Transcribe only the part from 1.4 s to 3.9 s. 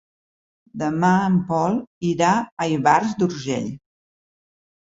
Pol irà a Ivars d'Urgell.